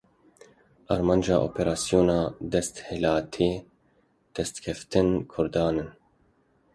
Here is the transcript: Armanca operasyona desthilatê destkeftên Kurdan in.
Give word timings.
Armanca 0.93 1.35
operasyona 1.49 2.15
desthilatê 2.55 3.49
destkeftên 4.35 5.07
Kurdan 5.31 5.75
in. 5.83 5.89